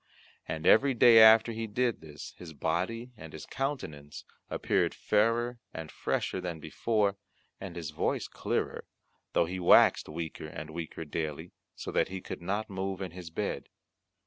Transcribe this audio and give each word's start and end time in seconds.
And 0.47 0.65
every 0.65 0.95
day 0.95 1.19
after 1.19 1.51
he 1.51 1.67
did 1.67 2.01
this, 2.01 2.33
his 2.35 2.53
body 2.53 3.11
and 3.15 3.33
his 3.33 3.45
countenance 3.45 4.25
appeared 4.49 4.95
fairer 4.95 5.59
and 5.75 5.91
fresher 5.91 6.41
than 6.41 6.59
before, 6.59 7.17
and 7.59 7.75
his 7.75 7.91
voice 7.91 8.27
clearer, 8.27 8.87
though 9.33 9.45
he 9.45 9.59
waxed 9.59 10.09
weaker 10.09 10.47
and 10.47 10.71
weaker 10.71 11.05
daily, 11.05 11.51
so 11.75 11.91
that 11.91 12.07
he 12.07 12.19
could 12.19 12.41
not 12.41 12.67
move 12.67 12.99
in 12.99 13.11
his 13.11 13.29
bed. 13.29 13.69